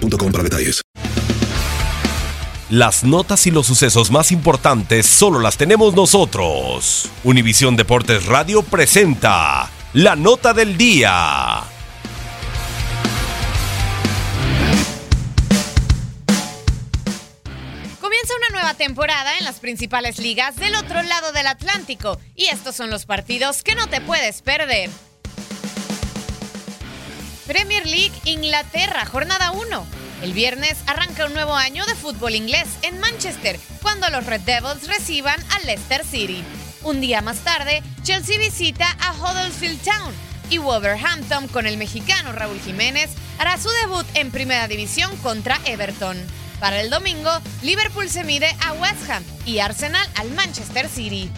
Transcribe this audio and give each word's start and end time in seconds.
para 0.00 0.42
detalles. 0.44 0.82
Las 2.68 3.04
notas 3.04 3.46
y 3.46 3.52
los 3.52 3.66
sucesos 3.66 4.10
más 4.10 4.32
importantes 4.32 5.06
solo 5.06 5.38
las 5.38 5.56
tenemos 5.56 5.94
nosotros. 5.94 7.08
Univisión 7.22 7.76
Deportes 7.76 8.26
Radio 8.26 8.62
presenta 8.62 9.70
la 9.92 10.16
nota 10.16 10.52
del 10.52 10.76
día. 10.76 11.62
Comienza 18.00 18.34
una 18.36 18.48
nueva 18.50 18.74
temporada 18.74 19.38
en 19.38 19.44
las 19.44 19.60
principales 19.60 20.18
ligas 20.18 20.56
del 20.56 20.74
otro 20.74 21.04
lado 21.04 21.30
del 21.30 21.46
Atlántico 21.46 22.18
y 22.34 22.46
estos 22.46 22.74
son 22.74 22.90
los 22.90 23.06
partidos 23.06 23.62
que 23.62 23.76
no 23.76 23.86
te 23.86 24.00
puedes 24.00 24.42
perder. 24.42 24.90
Premier 27.46 27.86
League 27.86 28.12
Inglaterra, 28.24 29.06
jornada 29.06 29.52
1. 29.52 29.86
El 30.22 30.32
viernes 30.32 30.76
arranca 30.86 31.26
un 31.26 31.34
nuevo 31.34 31.54
año 31.54 31.86
de 31.86 31.94
fútbol 31.94 32.34
inglés 32.34 32.66
en 32.82 32.98
Manchester, 32.98 33.58
cuando 33.82 34.10
los 34.10 34.26
Red 34.26 34.40
Devils 34.40 34.88
reciban 34.88 35.38
al 35.54 35.66
Leicester 35.66 36.04
City. 36.04 36.42
Un 36.82 37.00
día 37.00 37.20
más 37.20 37.38
tarde, 37.38 37.82
Chelsea 38.02 38.38
visita 38.38 38.96
a 39.00 39.12
Huddersfield 39.12 39.80
Town 39.82 40.12
y 40.50 40.58
Wolverhampton 40.58 41.48
con 41.48 41.66
el 41.66 41.76
mexicano 41.76 42.32
Raúl 42.32 42.60
Jiménez 42.60 43.10
hará 43.38 43.58
su 43.58 43.68
debut 43.82 44.06
en 44.14 44.30
Primera 44.30 44.66
División 44.66 45.16
contra 45.18 45.60
Everton. 45.66 46.16
Para 46.58 46.80
el 46.80 46.90
domingo, 46.90 47.30
Liverpool 47.62 48.08
se 48.08 48.24
mide 48.24 48.48
a 48.64 48.72
West 48.72 49.08
Ham 49.08 49.22
y 49.44 49.60
Arsenal 49.60 50.08
al 50.16 50.30
Manchester 50.32 50.88
City. 50.88 51.30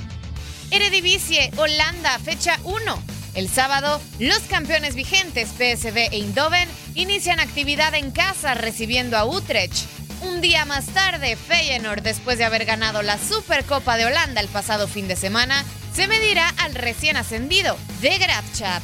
Eredivisie, 0.70 1.50
Holanda, 1.56 2.18
fecha 2.18 2.58
1. 2.64 3.17
El 3.38 3.48
sábado, 3.48 4.02
los 4.18 4.40
campeones 4.50 4.96
vigentes 4.96 5.50
PSV 5.50 5.96
e 5.96 6.08
Eindhoven 6.10 6.68
inician 6.96 7.38
actividad 7.38 7.94
en 7.94 8.10
casa 8.10 8.54
recibiendo 8.54 9.16
a 9.16 9.24
Utrecht. 9.24 9.86
Un 10.22 10.40
día 10.40 10.64
más 10.64 10.86
tarde, 10.86 11.36
Feyenoord, 11.36 12.02
después 12.02 12.38
de 12.38 12.44
haber 12.44 12.64
ganado 12.64 13.00
la 13.02 13.16
Supercopa 13.16 13.96
de 13.96 14.06
Holanda 14.06 14.40
el 14.40 14.48
pasado 14.48 14.88
fin 14.88 15.06
de 15.06 15.14
semana, 15.14 15.64
se 15.94 16.08
medirá 16.08 16.48
al 16.58 16.74
recién 16.74 17.16
ascendido 17.16 17.78
de 18.00 18.18
Graafschap. 18.18 18.82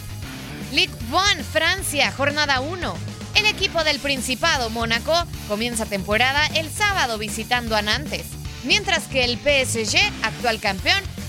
Ligue 0.71 0.95
1 1.11 1.43
Francia, 1.53 2.13
jornada 2.13 2.61
1. 2.61 2.95
El 3.35 3.47
equipo 3.47 3.83
del 3.83 3.99
Principado 3.99 4.71
Mónaco 4.71 5.21
comienza 5.49 5.85
temporada 5.85 6.47
el 6.55 6.71
sábado 6.71 7.19
visitando 7.19 7.75
a 7.75 7.83
Nantes, 7.83 8.27
mientras 8.63 9.09
que 9.09 9.25
el 9.25 9.37
PSG, 9.37 9.99
actual 10.23 10.61
campeón, 10.61 11.03